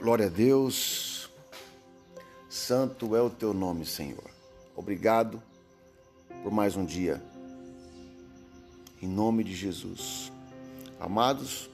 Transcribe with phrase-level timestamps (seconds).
[0.00, 1.28] Glória a Deus.
[2.48, 4.30] Santo é o teu nome, Senhor.
[4.76, 5.42] Obrigado
[6.44, 7.20] por mais um dia.
[9.02, 10.30] Em nome de Jesus.
[11.00, 11.68] Amados,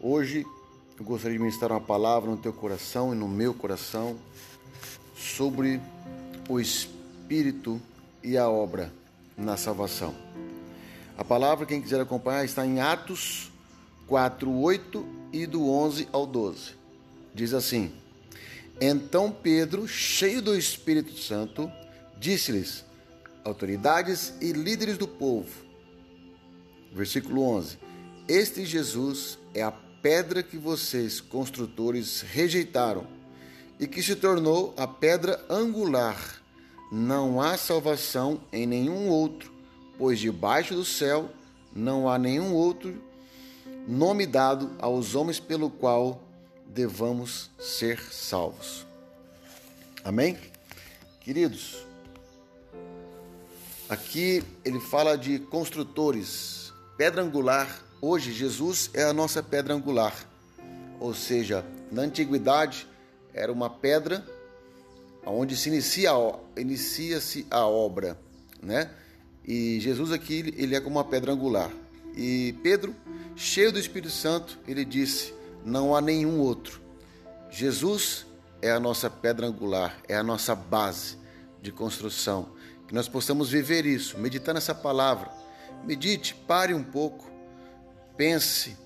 [0.00, 0.44] hoje
[0.98, 4.18] eu gostaria de ministrar uma palavra no teu coração e no meu coração
[5.14, 5.80] sobre
[6.48, 7.80] o Espírito
[8.20, 8.92] e a obra
[9.36, 10.12] na salvação.
[11.16, 13.52] A palavra, quem quiser acompanhar, está em Atos
[14.08, 16.81] 4, 8 e do 11 ao 12.
[17.34, 17.92] Diz assim:
[18.80, 21.70] Então Pedro, cheio do Espírito Santo,
[22.18, 22.84] disse-lhes,
[23.44, 25.50] autoridades e líderes do povo.
[26.92, 27.78] Versículo 11:
[28.28, 33.06] Este Jesus é a pedra que vocês, construtores, rejeitaram
[33.78, 36.40] e que se tornou a pedra angular.
[36.90, 39.50] Não há salvação em nenhum outro,
[39.96, 41.30] pois debaixo do céu
[41.74, 43.00] não há nenhum outro
[43.88, 46.20] nome dado aos homens pelo qual
[46.72, 48.86] devamos ser salvos.
[50.02, 50.38] Amém?
[51.20, 51.86] Queridos,
[53.88, 57.84] aqui ele fala de construtores, pedra angular.
[58.00, 60.14] Hoje, Jesus é a nossa pedra angular.
[60.98, 62.86] Ou seja, na antiguidade
[63.34, 64.26] era uma pedra
[65.24, 66.10] onde se inicia
[66.56, 68.18] inicia-se a obra,
[68.60, 68.90] né?
[69.46, 71.70] E Jesus aqui ele é como uma pedra angular.
[72.16, 72.94] E Pedro,
[73.36, 75.32] cheio do Espírito Santo, ele disse:
[75.64, 76.80] não há nenhum outro.
[77.50, 78.26] Jesus
[78.60, 81.18] é a nossa pedra angular, é a nossa base
[81.60, 82.52] de construção.
[82.86, 85.30] Que nós possamos viver isso, meditar nessa palavra.
[85.84, 87.30] Medite, pare um pouco,
[88.16, 88.76] pense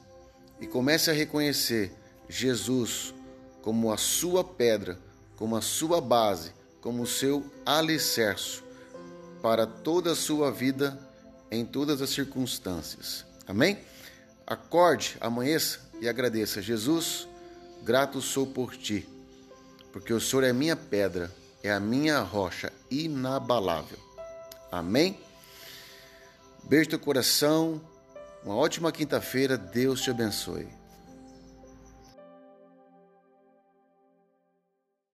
[0.61, 1.93] e comece a reconhecer
[2.29, 3.15] Jesus
[3.63, 4.99] como a sua pedra,
[5.37, 8.63] como a sua base, como o seu alicerce
[9.43, 10.99] para toda a sua vida
[11.51, 13.25] em todas as circunstâncias.
[13.47, 13.79] Amém?
[14.47, 16.63] Acorde, amanheça e agradeça.
[16.63, 17.27] Jesus,
[17.83, 19.09] grato sou por ti,
[19.93, 21.31] porque o Senhor é minha pedra,
[21.63, 23.99] é a minha rocha inabalável.
[24.71, 25.19] Amém?
[26.65, 27.81] Beijo teu coração.
[28.45, 29.57] Uma ótima quinta-feira.
[29.57, 30.69] Deus te abençoe.